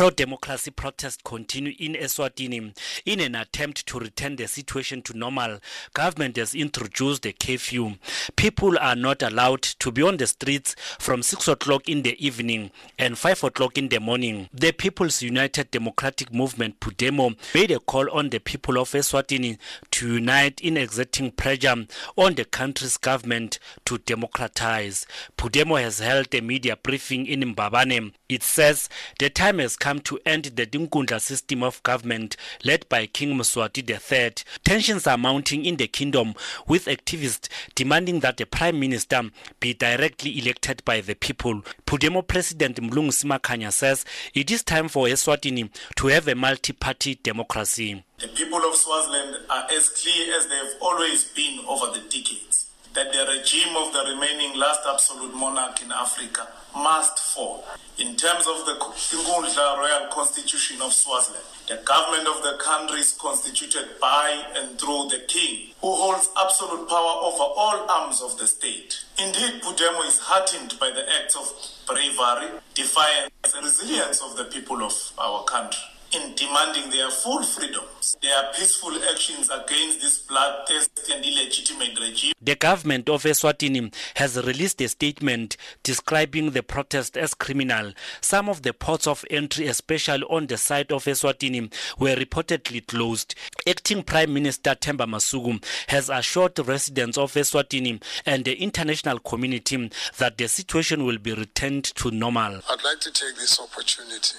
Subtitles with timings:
[0.00, 2.74] Pro-democracy protests continue in Eswatini.
[3.04, 5.58] In an attempt to return the situation to normal,
[5.92, 7.96] government has introduced a curfew.
[8.34, 12.70] People are not allowed to be on the streets from 6 o'clock in the evening
[12.98, 14.48] and 5 o'clock in the morning.
[14.54, 19.58] The People's United Democratic Movement, PUDEMO, made a call on the people of Eswatini
[19.90, 21.84] to unite in exerting pressure
[22.16, 25.04] on the country's government to democratize.
[25.36, 28.14] PUDEMO has held a media briefing in Mbabane.
[28.30, 28.88] It says
[29.18, 33.82] the time has come to end the Tinkhundla system of government led by King Mswati
[33.90, 34.34] III.
[34.62, 36.34] Tensions are mounting in the kingdom
[36.68, 39.22] with activists demanding that the prime minister
[39.58, 41.62] be directly elected by the people.
[41.86, 48.04] Pudemo President Mlungisi Makhanya says it is time for Eswatini to have a multi-party democracy.
[48.18, 52.49] The people of Swaziland are as clear as they have always been over the decades
[52.94, 57.64] that the regime of the remaining last absolute monarch in Africa must fall.
[57.98, 63.12] In terms of the Nkundla Royal Constitution of Swaziland, the government of the country is
[63.12, 68.46] constituted by and through the king, who holds absolute power over all arms of the
[68.46, 69.04] state.
[69.18, 71.52] Indeed, Pudemo is heartened by the acts of
[71.86, 78.16] bravery, defiance, and resilience of the people of our country in demanding their full freedoms,
[78.20, 82.32] their peaceful actions against this bloodthirsty and illegitimate regime.
[82.40, 87.92] The government of Eswatini has released a statement describing the protest as criminal.
[88.20, 93.34] Some of the ports of entry, especially on the side of Eswatini, were reportedly closed.
[93.68, 100.38] Acting Prime Minister Themba Masuku has assured residents of Eswatini and the international community that
[100.38, 102.60] the situation will be returned to normal.
[102.68, 104.38] I'd like to take this opportunity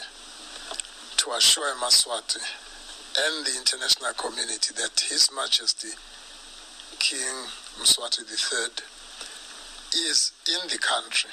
[1.21, 2.41] to assure Maswati
[3.21, 5.93] and the international community that His Majesty
[6.97, 7.45] King
[7.79, 8.73] Mswati III
[10.09, 11.29] is in the country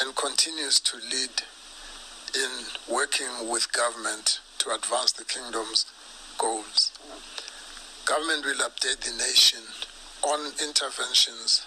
[0.00, 1.28] and continues to lead
[2.34, 2.50] in
[2.90, 5.84] working with government to advance the kingdom's
[6.38, 6.90] goals.
[8.06, 9.60] Government will update the nation
[10.22, 11.66] on interventions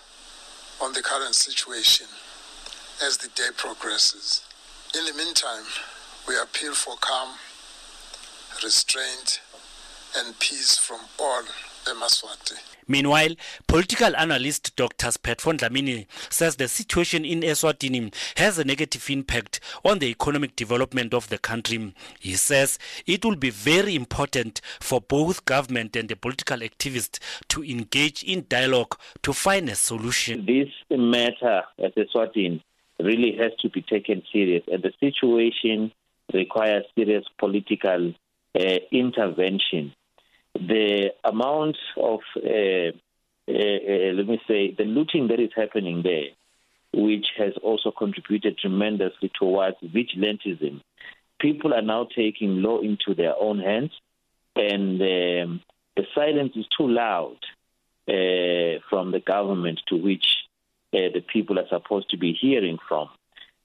[0.82, 2.08] on the current situation
[3.06, 4.42] as the day progresses.
[4.98, 5.66] In the meantime,
[6.28, 7.30] we appeal for calm,
[8.64, 9.42] restraint,
[10.18, 11.44] and peace from all
[11.86, 12.58] Emaswati.
[12.88, 13.36] Meanwhile,
[13.68, 15.08] political analyst Dr.
[15.08, 21.14] Spetfon Dlamini says the situation in Eswatini has a negative impact on the economic development
[21.14, 21.94] of the country.
[22.20, 22.78] He says
[23.08, 28.46] it will be very important for both government and the political activists to engage in
[28.50, 30.46] dialogue to find a solution.
[30.46, 32.62] This matter at Eswatini
[33.00, 35.92] really has to be taken serious, and the situation
[36.34, 38.14] requires serious political
[38.60, 39.94] uh, intervention.
[40.54, 42.92] The amount of, uh,
[43.48, 46.30] uh, let me say, the looting that is happening there,
[46.94, 50.82] which has also contributed tremendously towards vigilantism.
[51.40, 53.92] People are now taking law into their own hands,
[54.56, 55.62] and um,
[55.96, 57.38] the silence is too loud
[58.08, 60.26] uh, from the government to which
[60.94, 63.10] uh, the people are supposed to be hearing from.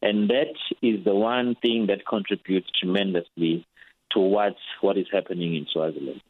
[0.02, 3.66] And that is the one thing that contributes tremendously
[4.10, 6.20] towards what is happening in Swaziland.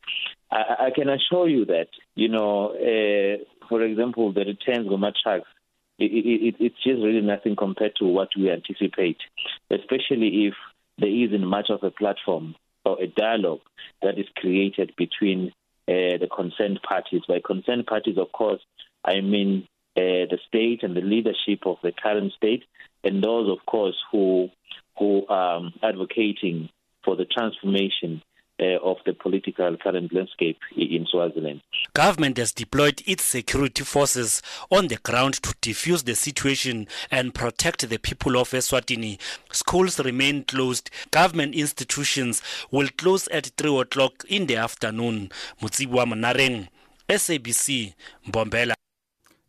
[0.50, 5.42] I, I can assure you that, you know, uh, for example, the returns of Matrax,
[5.98, 9.18] it, it, it's just really nothing compared to what we anticipate,
[9.70, 10.54] especially if
[10.98, 12.54] there isn't much of a platform
[12.84, 13.60] or a dialogue
[14.02, 15.52] that is created between
[15.88, 17.22] uh, the concerned parties.
[17.28, 18.60] By concerned parties, of course,
[19.04, 19.66] I mean
[19.96, 22.64] uh, the state and the leadership of the current state,
[23.04, 24.48] and those, of course, who
[24.98, 26.70] who are um, advocating
[27.04, 28.22] for the transformation
[28.60, 31.60] uh, of the political current landscape in Swaziland.
[31.94, 37.88] Government has deployed its security forces on the ground to defuse the situation and protect
[37.88, 39.18] the people of Eswatini.
[39.52, 40.90] Schools remain closed.
[41.10, 45.30] Government institutions will close at 3 o'clock in the afternoon.
[45.60, 46.68] Mutsibwa Manareng,
[47.08, 47.94] SABC,
[48.26, 48.74] Mbombela.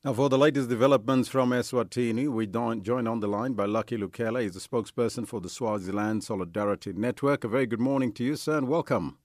[0.05, 4.43] Now, for the latest developments from Eswatini, we join on the line by Lucky Lukhele.
[4.43, 7.43] He's the spokesperson for the Swaziland Solidarity Network.
[7.43, 9.17] A very good morning to you, sir, and welcome.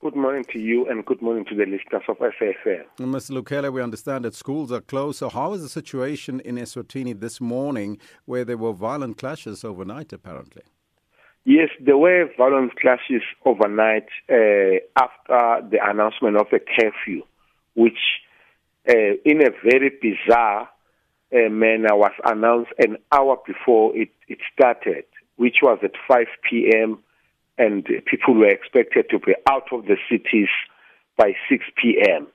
[0.00, 2.82] Good morning to you, and good morning to the listeners of SAfm.
[2.98, 3.40] Mr.
[3.40, 5.20] Lukhele, we understand that schools are closed.
[5.20, 10.12] So, how is the situation in Eswatini this morning, where there were violent clashes overnight,
[10.12, 10.62] apparently?
[11.44, 17.22] Yes, there were violent clashes overnight uh, after the announcement of a curfew,
[17.76, 17.98] which
[18.86, 20.68] in a very bizarre
[21.32, 25.04] uh, manner was announced an hour before it, it started,
[25.36, 26.98] which was at 5 p.m.
[27.58, 30.48] and people were expected to be out of the cities
[31.16, 32.26] by 6 p.m.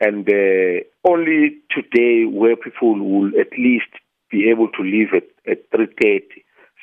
[0.00, 3.90] And uh, only today where people will at least
[4.30, 6.22] be able to leave at, at 3.30.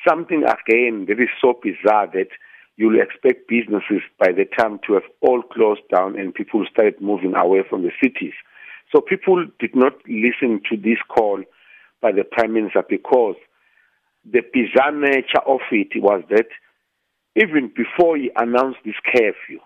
[0.06, 2.28] something again that is so bizarre that
[2.76, 7.34] you'll expect businesses by the time to have all closed down and people started moving
[7.34, 8.34] away from the cities.
[8.92, 11.42] So people did not listen to this call
[12.00, 13.36] by the Prime Minister because
[14.24, 16.46] the bizarre nature of it was that
[17.36, 19.60] even before he announced this curfew,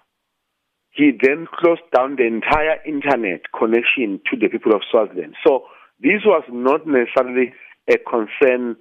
[0.91, 5.37] he then closed down the entire internet connection to the people of Swaziland.
[5.47, 5.65] So
[6.01, 7.53] this was not necessarily
[7.89, 8.77] a concern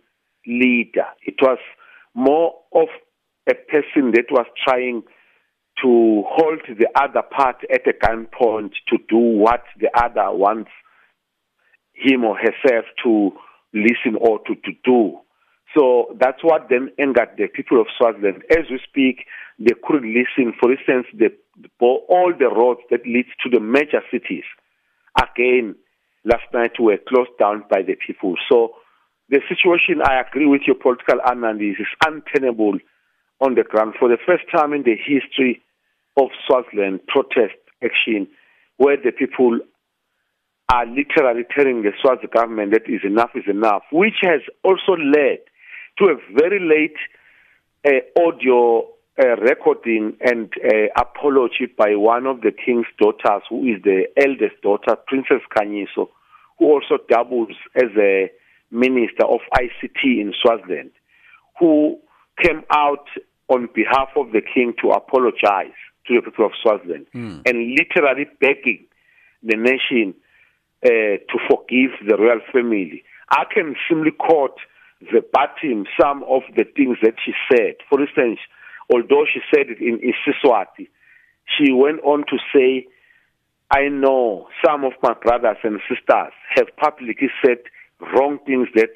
[0.47, 1.06] leader.
[1.25, 1.59] It was
[2.15, 2.88] more of
[3.47, 5.03] a person that was trying
[5.81, 10.72] to hold the other part at a gunpoint to do what the other wants
[11.94, 13.31] him or herself to
[13.74, 15.20] listen or to, to do.
[15.78, 18.44] So that's what then angered the people of Swaziland.
[18.50, 19.26] As we speak,
[19.60, 20.54] they couldn't listen.
[20.60, 21.30] For instance, the,
[21.80, 24.46] all the roads that lead to the major cities,
[25.22, 25.75] again,
[26.25, 28.36] last night were closed down by the people.
[28.50, 28.72] So
[29.30, 32.80] the situation, I agree with your political analysis, is untenable
[33.42, 33.94] on the ground.
[34.00, 35.62] For the first time in the history
[36.19, 38.27] of Swaziland, protest action,
[38.77, 39.60] where the people
[40.71, 45.39] are literally telling the Swazi government that is enough is enough, which has also led
[45.98, 46.98] to a very late
[47.86, 48.86] uh, audio
[49.21, 54.62] uh, recording and uh, apology by one of the king's daughters, who is the eldest
[54.62, 56.07] daughter, Princess Sikhanyiso,
[56.57, 58.31] who also doubles as a
[58.72, 60.92] minister of ICT in Swaziland,
[61.60, 61.98] who
[62.42, 63.07] came out
[63.50, 65.75] on behalf of the king to apologize
[66.10, 67.42] to the people of Swaziland mm.
[67.46, 68.86] and literally begging
[69.44, 70.14] the nation
[70.84, 73.04] uh, to forgive the royal family.
[73.30, 74.58] I can simply quote
[75.00, 77.76] the verbatim some of the things that she said.
[77.90, 78.40] For instance,
[78.92, 80.90] although she said it in Isiswati,
[81.58, 82.88] she went on to say,
[83.72, 87.60] I know some of my brothers and sisters have publicly said
[88.14, 88.92] wrong things that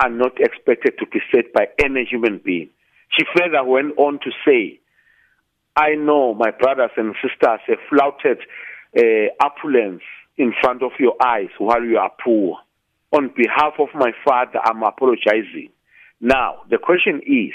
[0.00, 2.70] are not expected to be said by any human being.
[3.10, 4.80] She further went on to say,
[5.76, 8.38] I know my brothers and sisters have flouted
[8.96, 10.02] uh, opulence
[10.36, 12.58] in front of your eyes while you are poor.
[13.12, 15.70] On behalf of my father, I'm apologizing.
[16.20, 17.52] Now, the question is,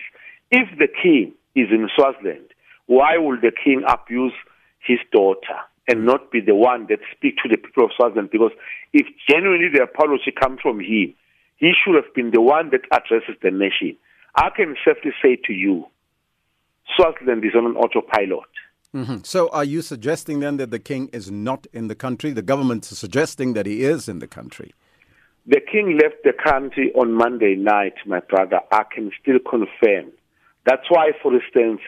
[0.52, 2.48] if the king is in Swaziland,
[2.88, 4.34] why will the king abuse
[4.80, 8.30] his daughter and not be the one that speaks to the people of Swaziland?
[8.32, 8.52] Because
[8.94, 11.14] if genuinely the apology comes from him,
[11.58, 13.98] he should have been the one that addresses the nation.
[14.36, 15.86] I can safely say to you,
[16.96, 18.50] Swaziland is on an autopilot.
[18.96, 19.18] Mm-hmm.
[19.24, 22.32] So, are you suggesting then that the king is not in the country?
[22.32, 24.74] The government is suggesting that he is in the country.
[25.46, 28.60] The king left the country on Monday night, my brother.
[28.72, 30.12] I can still confirm.
[30.66, 31.82] That's why, for instance,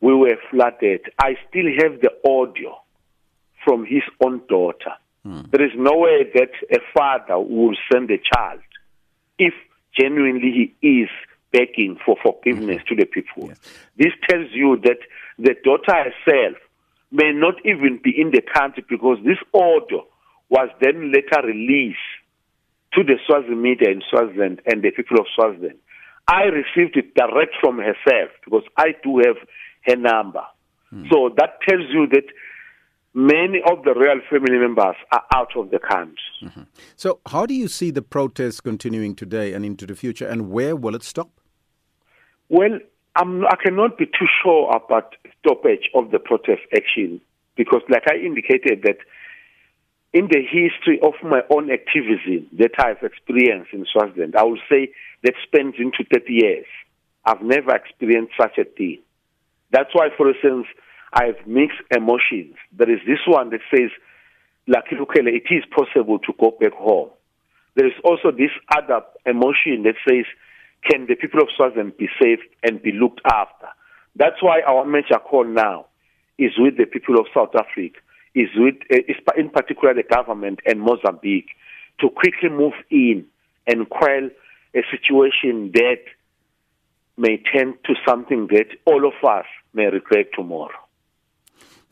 [0.00, 1.00] we were flooded.
[1.18, 2.80] I still have the audio
[3.64, 4.92] from his own daughter.
[5.26, 5.50] Mm.
[5.50, 8.60] There is no way that a father will send a child
[9.38, 9.54] if
[9.98, 11.08] genuinely he is
[11.52, 12.94] begging for forgiveness mm-hmm.
[12.94, 13.48] to the people.
[13.48, 13.60] Yes.
[13.96, 14.98] This tells you that
[15.38, 16.56] the daughter herself
[17.10, 20.02] may not even be in the country because this order
[20.48, 21.98] was then later released
[22.94, 25.78] to the Swazi media in Swaziland and the people of Swaziland.
[26.28, 29.36] I received it direct from herself because I do have
[29.86, 30.44] her number.
[30.92, 31.08] Mm.
[31.10, 32.24] So that tells you that
[33.14, 36.16] many of the royal family members are out of the country.
[36.42, 36.62] Mm-hmm.
[36.96, 40.76] So, how do you see the protests continuing today and into the future, and where
[40.76, 41.30] will it stop?
[42.52, 42.80] Well,
[43.16, 47.22] I'm, I cannot be too sure about stoppage of the protest action
[47.56, 48.98] because, like I indicated, that
[50.12, 54.92] in the history of my own activism that I've experienced in Swaziland, I would say
[55.22, 56.66] that spans into 30 years.
[57.24, 58.98] I've never experienced such a thing.
[59.70, 60.66] That's why, for instance,
[61.14, 62.56] I have mixed emotions.
[62.76, 63.88] There is this one that says,
[64.66, 67.08] Lucky Lukhele, it is possible to go back home.
[67.76, 70.26] There is also this other emotion that says,
[70.88, 73.68] can the people of Swaziland be safe and be looked after?
[74.16, 75.86] That's why our major call now
[76.38, 77.98] is with the people of South Africa
[78.34, 81.50] is with, uh, in particular, the government and Mozambique
[82.00, 83.26] to quickly move in
[83.66, 84.28] and quell
[84.74, 86.00] a situation that
[87.16, 90.70] may turn to something that all of us may regret tomorrow.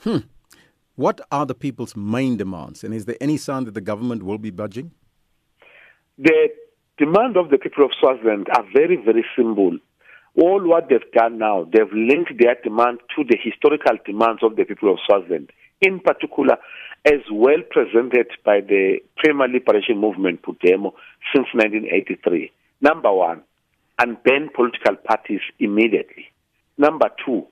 [0.01, 0.19] Hmm.
[0.97, 4.39] What are the people's main demands, and is there any sign that the government will
[4.39, 4.93] be budging?
[6.19, 6.49] The
[7.01, 9.79] demand of the people of Swaziland are very, very simple.
[10.37, 14.65] All what they've done now, they've linked their demand to the historical demands of the
[14.65, 16.57] people of Swaziland in particular,
[17.07, 20.93] as well presented by the Premier Liberation Movement, Pudemo,
[21.35, 22.53] since 1983.
[22.83, 23.43] Number one,
[23.99, 26.27] unban political parties immediately.
[26.77, 27.47] Number two,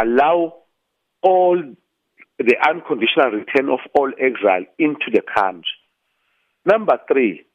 [0.00, 0.54] allow
[1.22, 1.62] all
[2.38, 5.64] the unconditional return of all exile into the country.
[6.64, 7.45] Number three,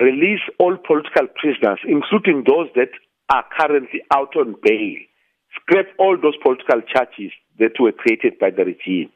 [0.00, 2.90] release all political prisoners, including those that
[3.30, 4.96] are currently out on bail.
[5.60, 9.10] Scrap all those political charges that were created by the regime.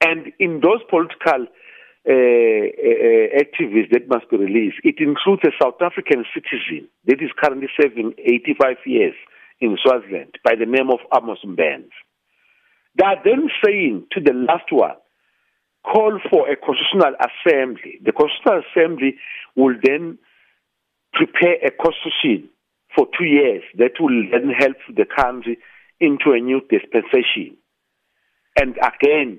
[0.00, 5.80] And in those political uh, uh, activists that must be released, it includes a South
[5.80, 9.14] African citizen that is currently serving 85 years
[9.60, 11.90] in Swaziland by the name of Amos Mbedzi.
[12.98, 14.96] They are then saying to the last one,
[15.84, 17.98] call for a constitutional assembly.
[18.04, 19.16] The constitutional assembly
[19.56, 20.18] will then
[21.12, 22.48] prepare a constitution
[22.94, 25.58] for two years that will then help the country
[26.00, 27.56] into a new dispensation.
[28.58, 29.38] And again,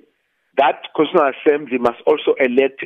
[0.57, 2.85] that constitutional assembly must also elect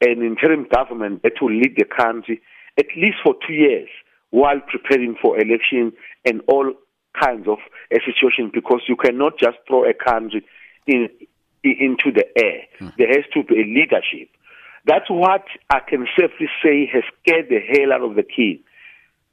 [0.00, 2.40] an interim government that will lead the country
[2.78, 3.88] at least for two years
[4.30, 5.92] while preparing for election
[6.24, 6.72] and all
[7.20, 7.58] kinds of
[7.92, 10.44] a situation because you cannot just throw a country
[10.86, 11.08] in,
[11.62, 12.62] into the air.
[12.80, 12.96] Mm.
[12.96, 14.28] There has to be a leadership.
[14.86, 18.60] That's what I can safely say has scared the hell out of the king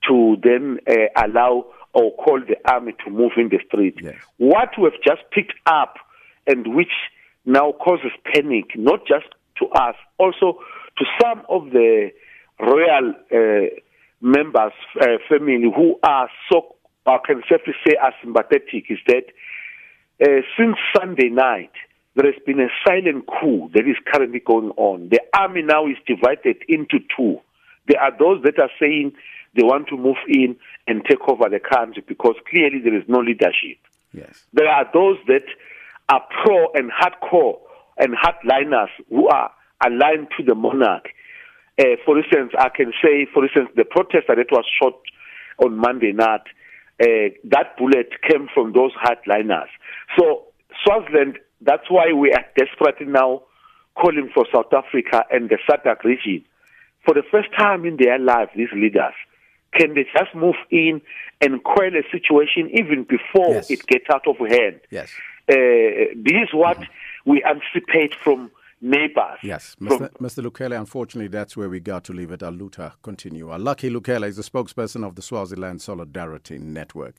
[0.08, 3.96] to then uh, allow or call the army to move in the street.
[4.02, 4.16] Yes.
[4.38, 5.96] What we've just picked up
[6.46, 6.92] and which
[7.46, 9.28] now causes panic, not just
[9.60, 10.60] to us, also
[10.98, 12.12] to some of the
[12.60, 13.70] royal uh,
[14.22, 19.24] members, uh, family who are so, I can safely say, are sympathetic, is that
[20.22, 21.72] uh, since Sunday night,
[22.18, 25.10] there has been a silent coup that is currently going on.
[25.10, 27.40] The army now is divided into two.
[27.88, 29.14] There are those that are saying
[29.56, 30.56] they want to move in
[30.88, 33.78] and take over the country because clearly there is no leadership.
[34.14, 34.46] Yes.
[34.52, 35.46] There are those that
[36.10, 37.60] are pro and hardcore
[37.98, 39.52] and hardliners who are
[39.86, 41.10] aligned to the monarch.
[41.80, 45.00] Uh, for instance, I can say, for instance, the protester that was shot
[45.64, 46.42] on Monday night,
[47.00, 49.70] uh, that bullet came from those hardliners.
[50.18, 50.46] So
[50.84, 53.44] Swaziland, that's why we are desperately now
[53.96, 56.46] calling for South Africa and the SADC region.
[57.06, 59.14] For the first time in their lives, these leaders,
[59.74, 61.02] can they just move in
[61.42, 63.72] and quell a situation even before yes.
[63.72, 64.82] it gets out of hand?
[64.90, 65.12] Yes.
[65.50, 67.32] Uh, this is what mm-hmm.
[67.32, 69.40] we anticipate from neighbors.
[69.42, 70.10] Yes, Mr.
[70.14, 70.46] Mr.
[70.46, 72.42] Lukhele, unfortunately, that's where we got to leave it.
[72.42, 73.56] Aluta continue.
[73.58, 77.16] Lucky Lukhele is the spokesperson of the Swaziland Solidarity Network.